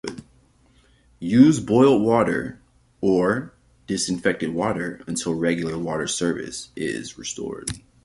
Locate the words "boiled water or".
1.59-3.53